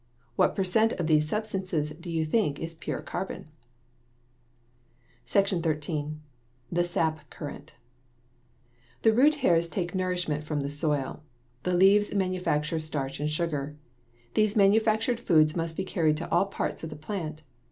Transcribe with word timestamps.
What 0.35 0.55
per 0.55 0.63
cent 0.63 0.93
of 0.93 1.05
these 1.05 1.29
substances 1.29 1.91
do 1.91 2.09
you 2.09 2.25
think 2.25 2.57
is 2.57 2.73
pure 2.73 3.03
carbon? 3.03 3.49
SECTION 5.25 5.61
XIII. 5.61 6.15
THE 6.71 6.83
SAP 6.83 7.29
CURRENT 7.29 7.75
The 9.03 9.13
root 9.13 9.35
hairs 9.45 9.69
take 9.69 9.93
nourishment 9.93 10.43
from 10.43 10.61
the 10.61 10.71
soil. 10.71 11.21
The 11.61 11.75
leaves 11.75 12.15
manufacture 12.15 12.79
starch 12.79 13.19
and 13.19 13.29
sugar. 13.29 13.77
These 14.33 14.55
manufactured 14.55 15.19
foods 15.19 15.55
must 15.55 15.77
be 15.77 15.85
carried 15.85 16.17
to 16.17 16.31
all 16.31 16.47
parts 16.47 16.83
of 16.83 16.89
the 16.89 16.95
plant. 16.95 17.43